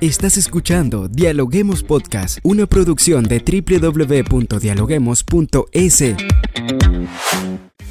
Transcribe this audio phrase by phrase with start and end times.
[0.00, 6.04] Estás escuchando Dialoguemos Podcast, una producción de www.dialoguemos.es.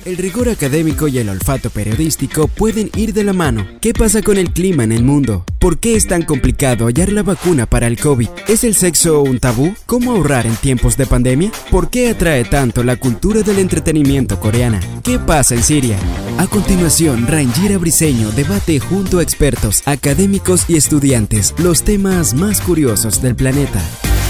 [0.07, 3.67] El rigor académico y el olfato periodístico pueden ir de la mano.
[3.81, 5.43] ¿Qué pasa con el clima en el mundo?
[5.59, 8.29] ¿Por qué es tan complicado hallar la vacuna para el COVID?
[8.47, 9.75] ¿Es el sexo un tabú?
[9.85, 11.51] ¿Cómo ahorrar en tiempos de pandemia?
[11.69, 14.79] ¿Por qué atrae tanto la cultura del entretenimiento coreana?
[15.03, 15.99] ¿Qué pasa en Siria?
[16.37, 23.21] A continuación, Rangira Briseño debate junto a expertos, académicos y estudiantes los temas más curiosos
[23.21, 23.81] del planeta.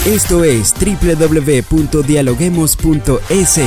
[0.06, 3.62] Esto es www.dialoguemos.es.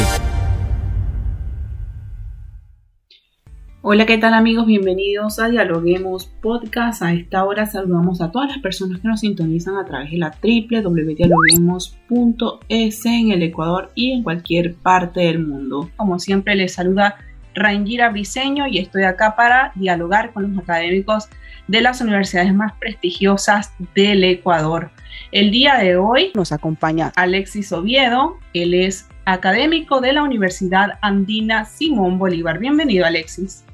[3.82, 4.66] Hola, ¿qué tal amigos?
[4.66, 7.02] Bienvenidos a Dialoguemos Podcast.
[7.02, 10.34] A esta hora saludamos a todas las personas que nos sintonizan a través de la
[10.42, 15.90] www.dialoguemos.es en el Ecuador y en cualquier parte del mundo.
[15.96, 17.16] Como siempre les saluda
[17.54, 21.28] Rangira Briseño y estoy acá para dialogar con los académicos
[21.68, 24.90] de las universidades más prestigiosas del Ecuador.
[25.32, 31.64] El día de hoy nos acompaña Alexis Oviedo, él es académico de la Universidad Andina
[31.64, 32.58] Simón Bolívar.
[32.58, 33.64] Bienvenido Alexis.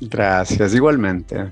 [0.00, 1.50] Gracias, igualmente.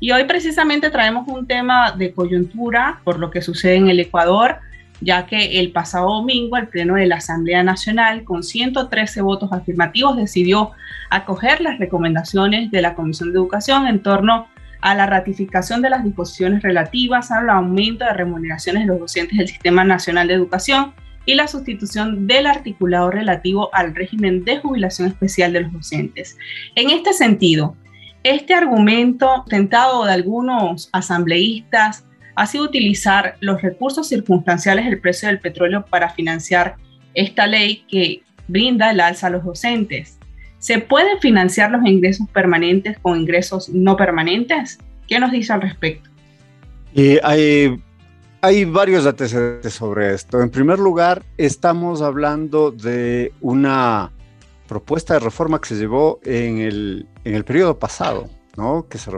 [0.00, 4.58] Y hoy precisamente traemos un tema de coyuntura por lo que sucede en el Ecuador,
[5.00, 10.16] ya que el pasado domingo el Pleno de la Asamblea Nacional, con 113 votos afirmativos,
[10.16, 10.72] decidió
[11.10, 14.48] acoger las recomendaciones de la Comisión de Educación en torno
[14.80, 19.48] a la ratificación de las disposiciones relativas al aumento de remuneraciones de los docentes del
[19.48, 20.92] Sistema Nacional de Educación
[21.26, 26.38] y la sustitución del articulado relativo al régimen de jubilación especial de los docentes.
[26.74, 27.76] En este sentido,
[28.22, 32.04] este argumento tentado de algunos asambleístas
[32.38, 36.76] ha sido utilizar los recursos circunstanciales del precio del petróleo para financiar
[37.12, 40.18] esta ley que brinda el alza a los docentes.
[40.60, 44.78] ¿Se pueden financiar los ingresos permanentes con ingresos no permanentes?
[45.08, 46.10] ¿Qué nos dice al respecto?
[46.94, 47.76] Eh,
[48.40, 50.40] hay varios antecedentes sobre esto.
[50.40, 54.12] En primer lugar, estamos hablando de una
[54.68, 58.88] propuesta de reforma que se llevó en el, en el periodo pasado, ¿no?
[58.88, 59.10] que se,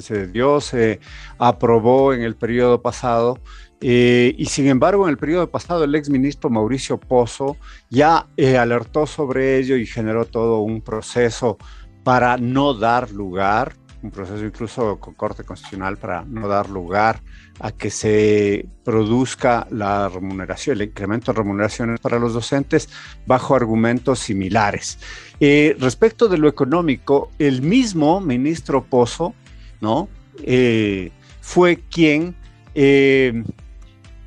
[0.00, 0.98] se dio, se
[1.38, 3.38] aprobó en el periodo pasado.
[3.80, 7.56] Eh, y sin embargo, en el periodo pasado, el ex ministro Mauricio Pozo
[7.90, 11.56] ya eh, alertó sobre ello y generó todo un proceso
[12.02, 17.20] para no dar lugar, un proceso incluso con Corte Constitucional para no dar lugar
[17.60, 22.88] a que se produzca la remuneración, el incremento de remuneraciones para los docentes
[23.26, 24.98] bajo argumentos similares.
[25.38, 29.34] Eh, respecto de lo económico, el mismo ministro Pozo,
[29.80, 30.08] ¿no?
[30.42, 32.34] Eh, fue quien
[32.74, 33.44] eh,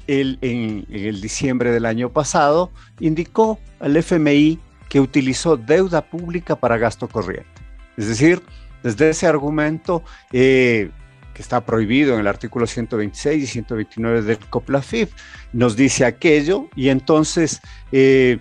[0.07, 6.77] en, en el diciembre del año pasado indicó al FMI que utilizó deuda pública para
[6.77, 7.49] gasto corriente.
[7.97, 8.41] Es decir,
[8.85, 10.91] desde ese argumento, eh,
[11.33, 15.09] que está prohibido en el artículo 126 y 129 del COPLAFIP,
[15.53, 18.37] nos dice aquello y entonces eh,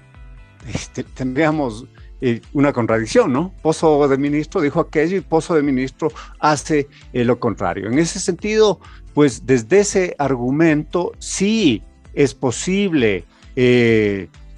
[0.73, 1.87] este, tendríamos
[2.21, 3.55] eh, una contradicción, ¿no?
[3.63, 7.89] Pozo de ministro dijo aquello y Pozo de ministro hace lo contrario.
[7.89, 8.81] En ese sentido,
[9.15, 11.83] pues desde ese argumento sí
[12.13, 13.25] es posible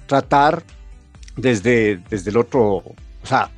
[0.05, 0.63] tratar
[1.37, 3.51] desde, desde el otro, o sea,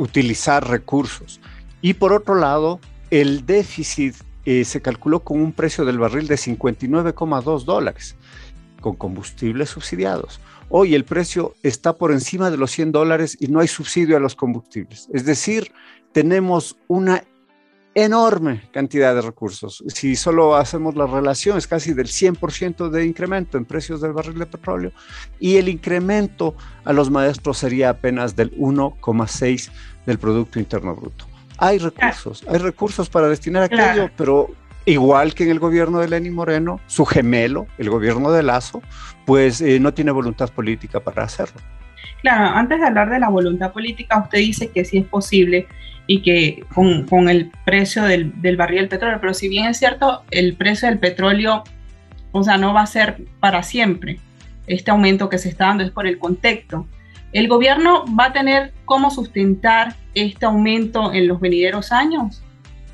[0.00, 1.40] utilizar recursos.
[1.82, 2.80] Y por otro lado,
[3.10, 4.16] el déficit
[4.46, 8.16] eh, se calculó con un precio del barril de 59,2 dólares,
[8.80, 10.40] con combustibles subsidiados.
[10.70, 14.20] Hoy el precio está por encima de los 100 dólares y no hay subsidio a
[14.20, 15.08] los combustibles.
[15.12, 15.72] Es decir,
[16.12, 17.24] tenemos una
[17.94, 19.82] enorme cantidad de recursos.
[19.88, 24.38] Si solo hacemos la relación, es casi del 100% de incremento en precios del barril
[24.38, 24.92] de petróleo
[25.38, 29.70] y el incremento a los maestros sería apenas del 1,6
[30.06, 31.26] del Producto Interno Bruto.
[31.58, 34.48] Hay recursos, hay recursos para destinar a aquello, pero
[34.86, 38.80] igual que en el gobierno de Lenín Moreno, su gemelo, el gobierno de Lazo,
[39.26, 41.60] pues eh, no tiene voluntad política para hacerlo.
[42.22, 45.66] Claro, antes de hablar de la voluntad política, usted dice que sí es posible
[46.06, 49.78] y que con, con el precio del, del, barril del petróleo, pero si bien es
[49.78, 51.64] cierto, el precio del petróleo,
[52.32, 54.18] o sea, no va a ser para siempre.
[54.66, 56.86] Este aumento que se está dando es por el contexto.
[57.32, 62.42] ¿El gobierno va a tener cómo sustentar este aumento en los venideros años?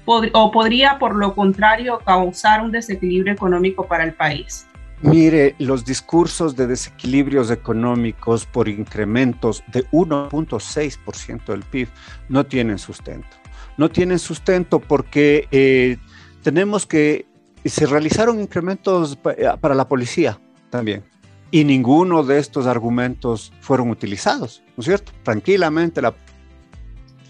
[0.05, 4.66] ¿O podría, por lo contrario, causar un desequilibrio económico para el país?
[5.03, 11.89] Mire, los discursos de desequilibrios económicos por incrementos de 1.6% del PIB
[12.29, 13.29] no tienen sustento.
[13.77, 15.99] No tienen sustento porque eh,
[16.43, 17.27] tenemos que,
[17.65, 20.41] se realizaron incrementos para la policía
[20.71, 21.05] también
[21.51, 25.13] y ninguno de estos argumentos fueron utilizados, ¿no es cierto?
[25.23, 26.15] Tranquilamente la,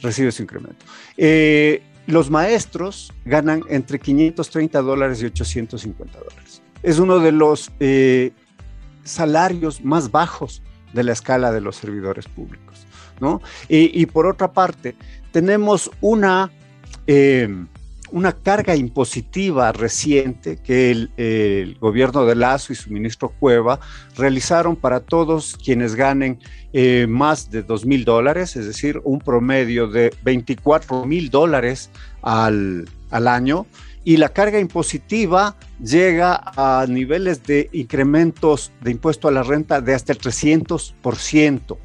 [0.03, 0.85] recibe su incremento.
[1.17, 6.46] Eh, los maestros ganan entre 530 dólares y 850 dólares.
[6.87, 8.31] Es uno de los eh,
[9.03, 10.63] salarios más bajos
[10.93, 12.87] de la escala de los servidores públicos.
[13.19, 13.43] ¿no?
[13.69, 14.95] Y, por otra parte,
[15.33, 16.49] tenemos una,
[17.09, 17.49] eh,
[18.13, 23.81] una carga impositiva reciente que el, gobierno de Lazo y su ministro Cueva
[24.17, 26.39] realizaron para todos quienes ganen
[26.73, 31.91] eh, más de 2 mil dólares, es decir, un promedio de 24 mil dólares
[32.23, 33.67] al, al año
[34.07, 39.95] y la carga impositiva llega a niveles de incrementos de impuesto a la renta de
[39.95, 41.77] hasta el 300%.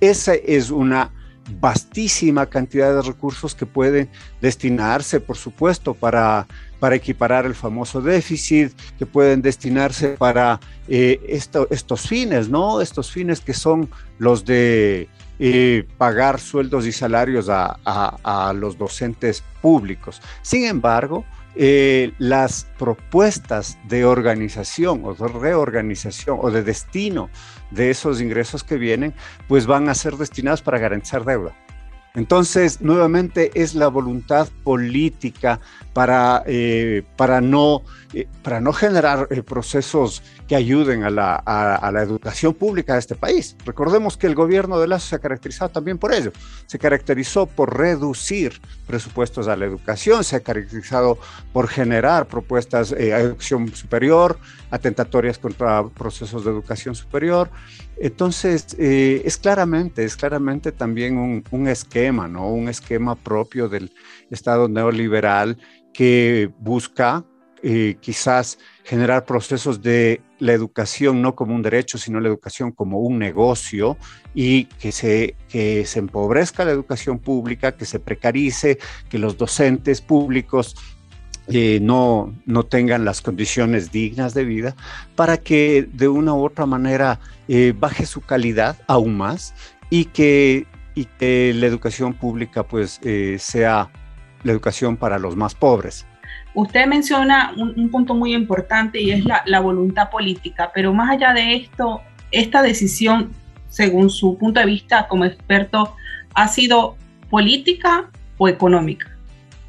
[0.00, 1.10] Esa es una
[1.58, 4.08] vastísima cantidad de recursos que pueden
[4.40, 6.46] destinarse, por supuesto, para,
[6.78, 12.80] para equiparar el famoso déficit, que pueden destinarse para eh, estos fines, ¿no?
[12.80, 15.08] Estos fines que son los de
[15.40, 20.22] eh, pagar sueldos y salarios a, a los docentes públicos.
[20.42, 21.24] Sin embargo,
[21.56, 27.30] eh, las propuestas de organización o de reorganización o de destino
[27.70, 29.14] de esos ingresos que vienen,
[29.48, 31.54] pues van a ser destinados para garantizar deuda.
[32.14, 35.60] Entonces, nuevamente es la voluntad política
[35.92, 37.82] para, eh, para, no,
[38.16, 43.54] eh, para no generar eh, procesos que ayuden a la, educación pública de este país.
[43.66, 46.32] Recordemos que el gobierno de Lazo se ha caracterizado también por ello.
[46.66, 51.18] Se caracterizó por reducir presupuestos a la educación, se ha caracterizado
[51.52, 54.38] por generar propuestas a educación superior,
[54.70, 57.50] atentatorias contra procesos de educación superior.
[57.98, 61.18] Entonces, eh, es claramente, es claramente también
[61.50, 62.48] un, esquema, ¿no?
[62.48, 63.92] Un esquema propio del
[64.30, 65.58] Estado neoliberal
[65.92, 67.26] que busca
[67.68, 73.00] eh, quizás generar procesos de la educación no como un derecho, sino la educación como
[73.00, 73.96] un negocio
[74.36, 78.78] y que se, que se empobrezca la educación pública, que se precarice,
[79.08, 80.76] que los docentes públicos
[81.48, 84.76] eh, no, no tengan las condiciones dignas de vida,
[85.16, 87.18] para que de una u otra manera
[87.48, 89.54] eh, baje su calidad aún más
[89.90, 93.90] y que, y la educación pública pues eh, sea
[94.44, 96.06] la educación para los más pobres.
[96.56, 101.32] Usted menciona un, punto muy importante y es la, la voluntad política, pero más allá
[101.32, 102.00] de esto,
[102.32, 103.30] esta decisión,
[103.68, 105.94] según su punto de vista como experto,
[106.34, 106.96] ¿ha sido
[107.30, 109.16] política o económica?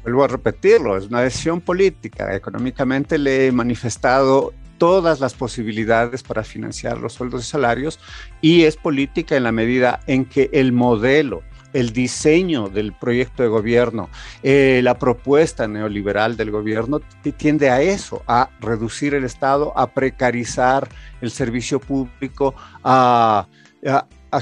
[0.08, 2.34] vuelvo a repetirlo, es una decisión política.
[2.34, 8.00] Económicamente le he manifestado todas las posibilidades para financiar los sueldos y salarios
[8.40, 11.42] y es política en la medida en que el modelo,
[11.72, 14.08] el diseño del proyecto de gobierno,
[14.42, 17.00] eh, la propuesta neoliberal del gobierno
[17.36, 20.88] tiende a eso, a reducir el Estado, a precarizar
[21.20, 23.46] el servicio público, a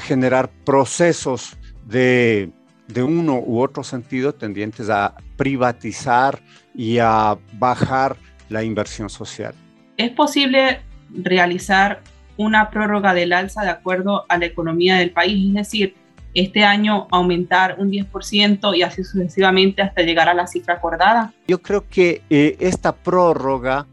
[0.00, 2.50] generar procesos de
[2.88, 6.40] de uno u otro sentido tendientes a privatizar
[6.74, 8.16] y a bajar
[8.48, 9.54] la inversión social.
[9.96, 10.80] ¿Es posible
[11.10, 12.02] realizar
[12.36, 15.48] una prórroga del alza de acuerdo a la economía del país?
[15.48, 15.94] Es decir,
[16.36, 21.32] este año aumentar un 10% y así sucesivamente hasta llegar a la cifra acordada?
[21.48, 23.86] Yo creo que eh, esta prórroga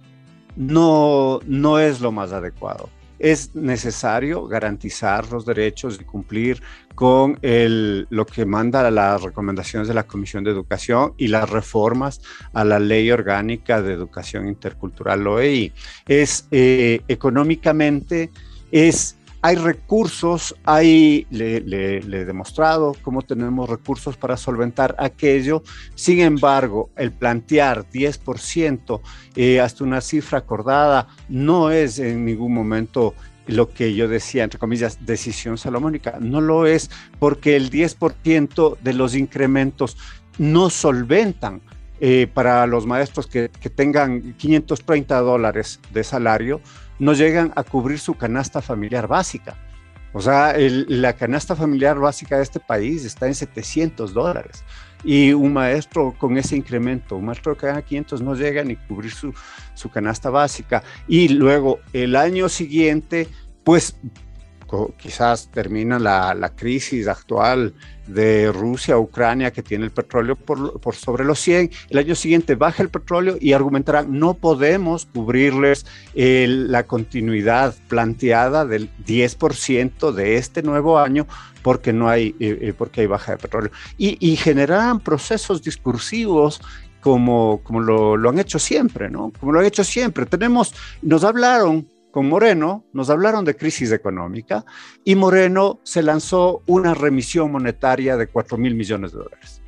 [0.55, 2.89] no, no es lo más adecuado
[3.23, 6.61] es necesario garantizar los derechos y cumplir
[6.93, 12.21] con el, lo que manda las recomendaciones de la Comisión de Educación y las reformas
[12.51, 15.71] a la Ley Orgánica de Educación Intercultural, OEI.
[16.05, 18.29] Es eh, económicamente,
[18.71, 19.15] es
[19.45, 21.57] hay recursos, hay, le,
[21.97, 25.63] he demostrado cómo tenemos recursos para solventar aquello.
[25.95, 29.01] Sin embargo, el plantear 10%
[29.35, 34.59] eh, hasta una cifra acordada no es en ningún momento lo que yo decía, entre
[34.59, 36.19] comillas, decisión salomónica.
[36.21, 39.97] No lo es porque el 10% de los incrementos
[40.37, 41.59] no solventan
[41.99, 46.61] eh, para los maestros que, que, tengan 530 dólares de salario,
[46.99, 49.55] no llegan a cubrir su canasta familiar básica.
[50.13, 54.63] O sea, la canasta familiar básica de este país está en 700 dólares.
[55.03, 58.87] Y un maestro con ese incremento, un maestro que gana 500 no llega ni a
[58.87, 59.33] cubrir su,
[59.73, 60.83] su canasta básica.
[61.07, 63.27] Y luego el año siguiente,
[63.63, 63.97] pues
[64.97, 67.73] quizás termina la, crisis actual
[68.07, 72.83] de Rusia, Ucrania, que tiene el petróleo por, sobre los 100, el año siguiente baja
[72.83, 80.99] el petróleo y argumentarán, no podemos cubrirles la continuidad planteada del 10% de este nuevo
[80.99, 81.27] año
[81.61, 83.71] porque no hay, eh, eh, porque hay baja de petróleo.
[83.97, 86.61] Y, y generarán procesos discursivos
[86.99, 89.31] como, como lo, lo, han hecho siempre, ¿no?
[89.39, 90.25] Como lo han hecho siempre.
[90.25, 94.63] Tenemos, nos hablaron con Moreno, nos hablaron de crisis económica
[95.03, 99.63] y Moreno se lanzó una remisión monetaria de 4 mil millones de dólares.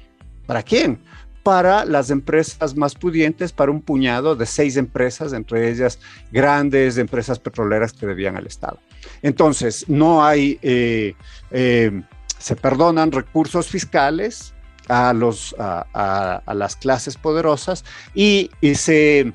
[0.46, 1.00] ¿Para quién?
[1.42, 6.00] para las empresas más pudientes, para un puñado de seis empresas, entre ellas
[6.32, 8.80] grandes empresas petroleras que debían al Estado.
[9.22, 11.14] Entonces, no hay, eh,
[11.52, 12.02] eh,
[12.40, 14.56] se perdonan recursos fiscales
[14.88, 17.86] a, los, a, las clases poderosas
[18.16, 19.32] y, se,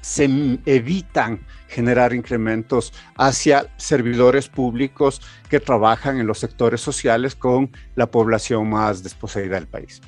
[0.00, 0.24] se
[0.66, 8.68] evitan generar incrementos hacia servidores públicos que trabajan en los sectores sociales con la población
[8.68, 10.00] más desposeída del país.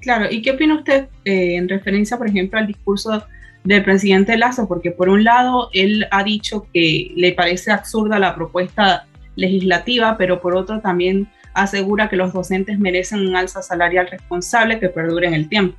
[0.00, 3.22] Claro, ¿y qué opina usted eh, en referencia, por ejemplo, al discurso
[3.64, 4.66] del presidente Lazo?
[4.66, 10.40] Porque por un lado, él ha dicho que le parece absurda la propuesta legislativa, pero
[10.40, 15.34] por otro también asegura que los docentes merecen un alza salarial responsable que perdure en
[15.34, 15.76] el tiempo.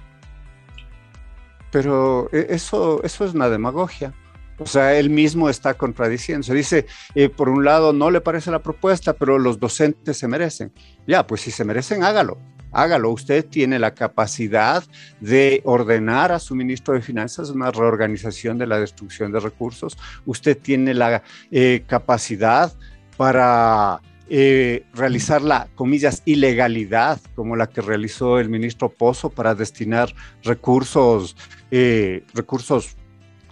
[1.72, 4.14] Pero eh, eso, eso es una demagogia.
[4.60, 6.54] O sea, él mismo está contradiciendo.
[6.54, 6.86] Dice,
[7.16, 10.72] eh, por un lado, no le parece la propuesta, pero los docentes se merecen.
[11.08, 12.38] Ya, pues si se merecen, hágalo
[12.72, 13.10] hágalo.
[13.12, 14.84] Usted tiene la capacidad
[15.20, 19.98] de ordenar a su ministro de Finanzas una reorganización de la destrucción de recursos.
[20.26, 22.72] Usted tiene la eh, capacidad
[23.18, 24.02] para
[24.34, 31.36] eh, realizar la, comillas, ilegalidad, como la que realizó el ministro Pozo para destinar recursos,
[31.70, 32.96] eh, recursos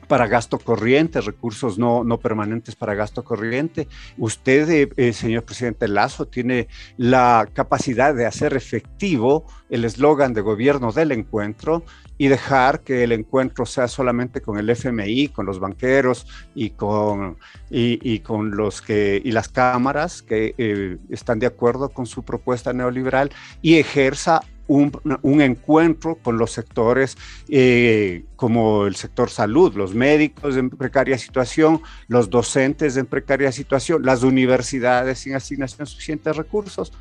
[0.10, 3.88] para gasto corriente, recursos no, no permanentes para gasto corriente.
[4.18, 10.42] Usted, eh, eh, señor presidente Lazo, tiene la capacidad de hacer efectivo el eslogan de
[10.42, 11.84] gobierno del encuentro
[12.18, 16.26] y dejar que el encuentro sea solamente con el FMI, con los banqueros
[16.56, 17.38] y con,
[17.70, 22.74] y, con los que, y las cámaras que eh, están de acuerdo con su propuesta
[22.74, 23.30] neoliberal
[23.62, 27.18] y ejerza un, encuentro con los sectores
[27.50, 34.04] eh, como el sector salud, los médicos en precaria situación, los docentes en precaria situación,
[34.06, 36.94] las universidades sin asignación suficiente de recursos.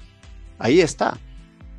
[0.59, 1.19] Ahí está.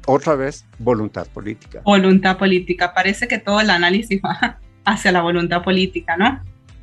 [0.05, 1.81] Otra vez, voluntad política.
[1.84, 2.93] Voluntad política.
[2.93, 6.41] Parece que todo el análisis va hacia la voluntad política, ¿no?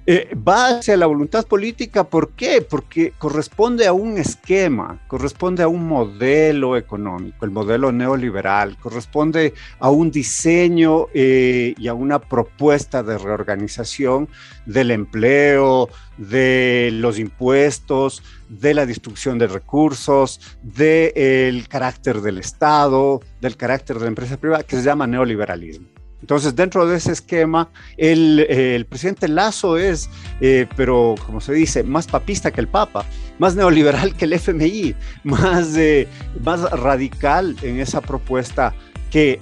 [0.09, 2.05] Eh, va hacia la voluntad política.
[2.05, 2.63] ¿Por qué?
[2.63, 9.91] Porque corresponde a un esquema, corresponde a un modelo económico, el modelo neoliberal, corresponde a
[9.91, 14.29] un diseño eh, y a una propuesta de reorganización
[14.65, 23.57] del empleo, de los impuestos, de la destrucción de recursos, del carácter del Estado, del
[23.57, 25.89] carácter de la empresa privada, que se llama neoliberalismo.
[26.27, 32.09] Entonces, dentro de ese esquema, el, presidente Lazo es, eh, pero como se dice, más
[32.09, 33.07] papista que el Papa,
[33.39, 36.09] más neoliberal que el FMI, más, eh,
[36.43, 38.75] más radical en esa propuesta
[39.13, 39.39] que,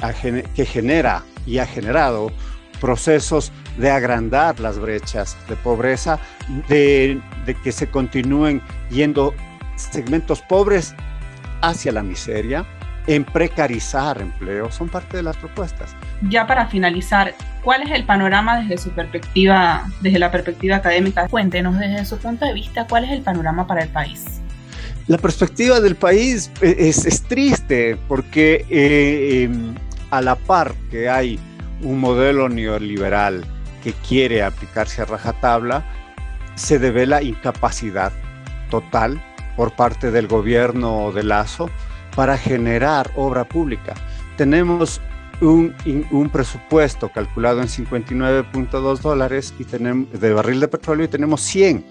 [0.55, 2.31] genera y ha generado
[2.83, 6.19] procesos de agrandar las brechas de pobreza,
[6.69, 7.19] de
[7.65, 8.61] que se continúen
[8.91, 9.33] yendo
[9.77, 10.95] segmentos pobres
[11.63, 12.67] hacia la miseria,
[13.07, 15.95] en precarizar empleo, son parte de las propuestas.
[16.23, 21.29] Ya para finalizar, ¿cuál es el panorama desde su perspectiva, desde la perspectiva académica?
[21.29, 24.41] Cuéntenos desde su punto de vista, ¿cuál es el panorama para el país?
[25.07, 29.75] La perspectiva del país eh, es, triste porque eh, em,
[30.11, 31.39] a la par que hay
[31.83, 33.45] un modelo neoliberal
[33.83, 35.85] que quiere aplicarse a rajatabla,
[36.55, 38.13] se debe la incapacidad
[38.71, 39.23] total
[39.57, 41.69] por parte del gobierno de Lazo
[42.15, 43.95] para generar obra pública.
[44.37, 45.01] Tenemos
[45.41, 45.75] un,
[46.11, 51.85] un presupuesto calculado en 59.2 dólares y tenemos, de barril de petróleo y tenemos 100.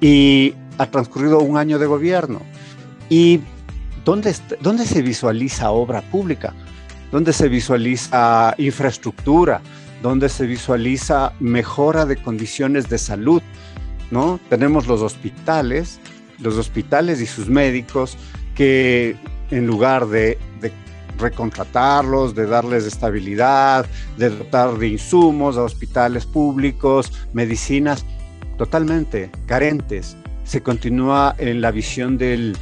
[0.00, 2.40] Y ha transcurrido un año de gobierno.
[3.08, 3.40] ¿Y
[4.04, 6.54] dónde, dónde se visualiza obra pública?
[7.10, 9.60] ¿Dónde se visualiza infraestructura?
[10.02, 13.42] ¿Dónde se visualiza mejora de condiciones de salud?
[14.10, 14.40] ¿No?
[14.48, 16.00] Tenemos los hospitales,
[16.38, 18.16] los hospitales y sus médicos
[18.54, 19.16] que
[19.50, 20.38] en lugar de,
[21.18, 28.06] recontratarlos, de darles estabilidad, de dotar de insumos a hospitales públicos, medicinas
[28.56, 30.16] totalmente carentes.
[30.44, 32.56] Se continúa en la visión del,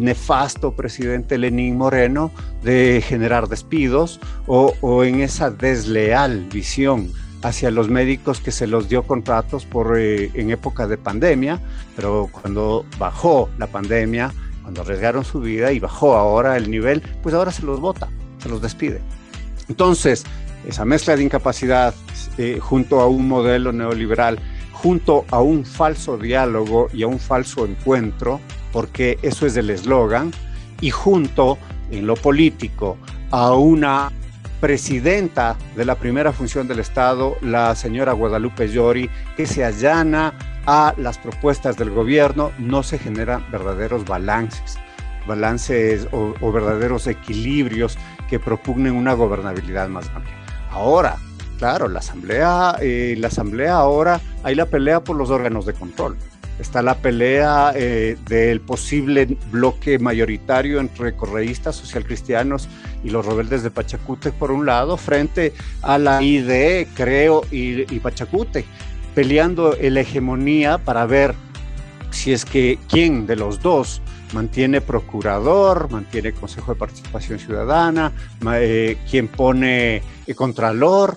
[0.00, 8.40] nefasto presidente Lenín Moreno de generar despidos o, en esa desleal visión hacia los médicos
[8.40, 11.60] que se los dio contratos por, eh, en época de pandemia,
[11.94, 14.32] pero cuando bajó la pandemia,
[14.64, 18.48] cuando arriesgaron su vida y bajó ahora el nivel, pues ahora se los vota, se
[18.48, 19.00] los despide.
[19.68, 20.24] Entonces,
[20.66, 21.94] esa mezcla de incapacidad
[22.38, 24.38] eh, junto a un modelo neoliberal,
[24.72, 28.40] junto a un falso diálogo y a un falso encuentro,
[28.72, 30.32] porque eso es el eslogan,
[30.80, 31.58] y junto
[31.90, 32.96] en lo político
[33.30, 34.10] a una
[34.60, 40.32] presidenta de la primera función del Estado, la señora Guadalupe Llori, que se allana
[40.66, 44.78] a las propuestas del gobierno, no se generan verdaderos balances,
[45.26, 50.34] balances o, verdaderos equilibrios que propugnen una gobernabilidad más amplia.
[50.70, 51.16] Ahora,
[51.58, 56.16] claro, la asamblea, eh, la asamblea ahora hay la pelea por los órganos de control.
[56.58, 62.68] Está la pelea eh, del posible bloque mayoritario entre correístas socialcristianos
[63.02, 65.52] y los rebeldes de Pachacute por un lado, frente
[65.82, 68.64] a la IDE, creo, y, y Pachacute,
[69.14, 71.34] peleando la hegemonía para ver
[72.10, 74.00] si es que quién de los dos
[74.32, 78.12] mantiene procurador, mantiene Consejo de Participación Ciudadana,
[78.54, 81.16] eh, quien pone eh, contralor.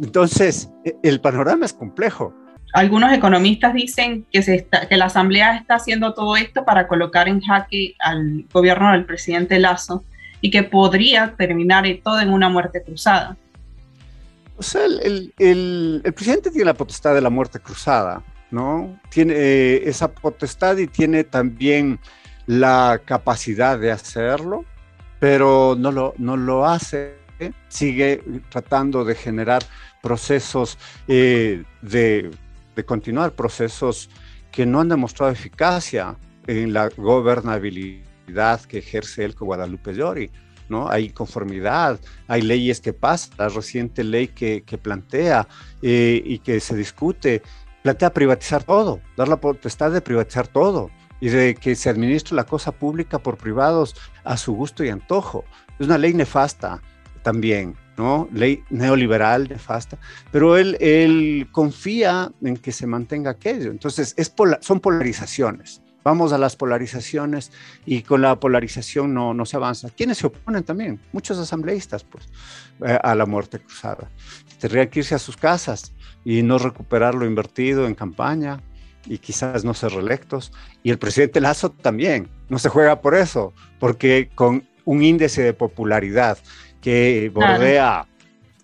[0.00, 2.34] Entonces, e, el panorama es complejo.
[2.72, 7.40] Algunos economistas dicen que, se que la Asamblea está haciendo todo esto para colocar en
[7.40, 10.04] jaque al gobierno del presidente Lazo
[10.40, 13.36] y que podría terminar todo en una muerte cruzada.
[14.56, 19.00] O sea, el, el, el presidente tiene la potestad de la muerte cruzada, ¿no?
[19.10, 21.98] Tiene eh, esa potestad y tiene también
[22.46, 24.64] la capacidad de hacerlo,
[25.18, 27.16] pero no lo, no lo hace,
[27.68, 29.62] sigue tratando de generar
[30.02, 32.30] procesos, eh, de,
[32.76, 34.10] de, continuar procesos
[34.52, 40.30] que no han demostrado eficacia en la gobernabilidad que ejerce con Guadalupe Llori.
[40.68, 40.88] ¿No?
[40.88, 45.46] Hay conformidad, hay leyes que pasan, la reciente ley que, que plantea
[45.82, 47.42] eh, y que se discute,
[47.82, 50.90] plantea privatizar todo, dar la potestad de privatizar todo
[51.20, 53.94] y de que se administre la cosa pública por privados
[54.24, 55.44] a su gusto y antojo.
[55.78, 56.82] Es una ley nefasta
[57.22, 58.28] también, ¿no?
[58.32, 59.98] Ley neoliberal nefasta,
[60.30, 63.70] pero él, él confía en que se mantenga aquello.
[63.70, 65.83] Entonces, es son polarizaciones.
[66.04, 67.50] Vamos a las polarizaciones
[67.86, 69.88] y con la polarización no, no se avanza.
[69.90, 71.00] ¿Quiénes se oponen también?
[71.12, 72.28] Muchos asambleístas, pues,
[72.86, 74.10] eh, a la muerte cruzada.
[74.60, 75.92] Tendrían que irse a sus casas
[76.24, 78.60] y no recuperar lo invertido en campaña,
[79.06, 80.52] y quizás no ser reelectos.
[80.82, 85.54] Y el presidente Lazo también, no se juega por eso, porque con un índice de
[85.54, 86.38] popularidad
[86.80, 88.06] que bordea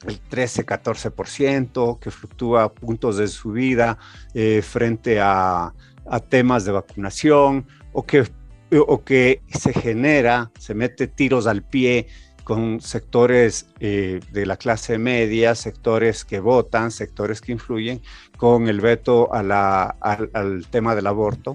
[0.07, 3.99] el 13-14%, que fluctúa puntos de subida
[4.35, 5.73] eh, frente a,
[6.11, 8.25] a, temas de vacunación, o que,
[8.73, 12.07] o que se genera, se mete tiros al pie
[12.51, 18.03] con sectores eh, de la clase media, sectores que votan, sectores que influyen,
[18.37, 21.53] con el veto a la, al, tema del aborto.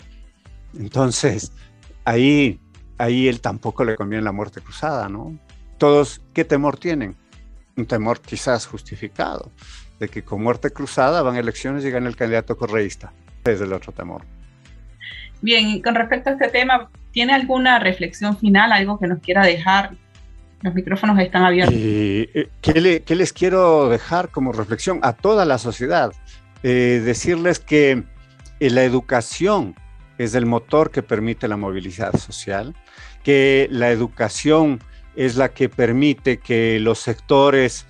[0.74, 1.52] Entonces,
[2.06, 2.62] ahí,
[2.98, 5.38] ahí él tampoco le conviene la muerte cruzada, ¿no?
[5.78, 7.18] Todos, ¿qué temor tienen?
[7.76, 9.52] Un temor quizás justificado,
[10.00, 13.12] de que con muerte cruzada van elecciones y gana el candidato correísta.
[13.44, 14.24] Es el otro temor.
[15.42, 19.92] Bien, con respecto a este tema, ¿tiene alguna reflexión final, algo que nos quiera dejar
[20.66, 21.76] los micrófonos están abiertos.
[21.78, 26.12] Eh, ¿qué, les quiero dejar como reflexión a toda la sociedad?
[26.64, 28.04] Eh, decirles que
[28.60, 29.76] eh, la educación
[30.18, 32.76] es el motor que permite la movilidad social,
[33.24, 34.80] que la educación
[35.16, 37.86] es la que permite que los sectores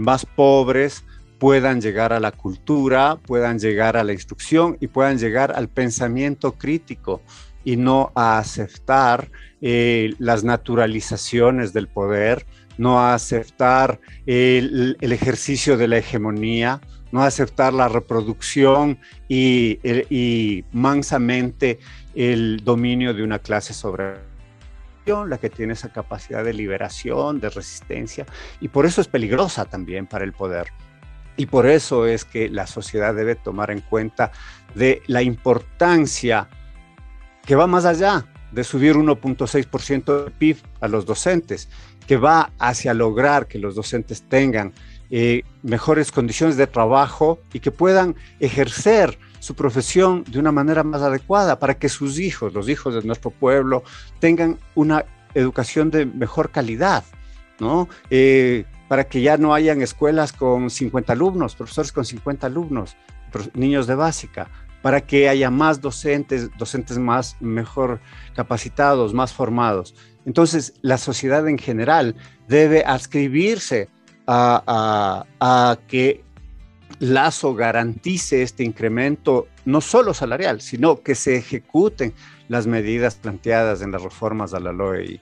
[0.00, 1.02] más pobres
[1.42, 6.52] puedan llegar a la cultura, puedan llegar a la instrucción y puedan llegar al pensamiento
[6.52, 7.20] crítico
[7.64, 9.28] y no a aceptar
[9.60, 12.46] eh, las naturalizaciones del poder,
[12.78, 21.80] no a aceptar el, ejercicio de la hegemonía, no aceptar la reproducción y, y mansamente
[22.14, 24.14] el dominio de una clase sobre
[25.06, 28.26] la que tiene esa capacidad de liberación, de resistencia,
[28.60, 30.68] y por eso es peligrosa también para el poder.
[31.36, 34.32] Y por eso es que la sociedad debe tomar en cuenta
[34.74, 36.48] de la importancia
[37.44, 41.68] que va más allá de subir 1.6% del PIB a los docentes,
[42.06, 44.72] que va hacia lograr que los docentes tengan
[45.10, 51.02] eh, mejores condiciones de trabajo y que puedan ejercer su profesión de una manera más
[51.02, 53.82] adecuada para que sus hijos, los hijos de nuestro pueblo,
[54.20, 57.04] tengan una educación de mejor calidad,
[57.58, 57.88] ¿no?
[58.10, 62.94] Eh, para que ya no hayan escuelas con 50 alumnos, profesores con 50 alumnos,
[63.54, 64.50] niños de básica,
[64.82, 68.02] para que haya más docentes, docentes más mejor
[68.34, 69.94] capacitados, más formados.
[70.26, 72.16] Entonces, la sociedad en general
[72.48, 73.88] debe adscribirse
[74.26, 75.24] a,
[75.88, 76.22] que
[76.98, 82.12] Lazo garantice este incremento, no solo salarial, sino que se ejecuten
[82.48, 85.20] las medidas planteadas en las reformas a la LOE y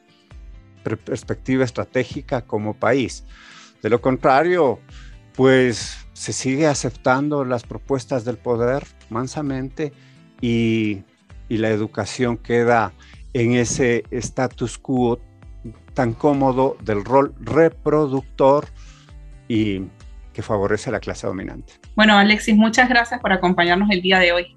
[0.83, 3.25] perspectiva estratégica como país.
[3.83, 4.79] De lo contrario,
[5.35, 9.93] pues se sigue aceptando las propuestas del poder mansamente
[10.41, 11.03] y,
[11.49, 12.93] la educación queda
[13.33, 15.19] en ese status quo
[15.95, 18.67] tan cómodo del rol reproductor
[19.49, 19.83] y
[20.33, 21.73] que favorece a la clase dominante.
[21.97, 24.57] Bueno, Alexis, muchas gracias por acompañarnos el día de hoy.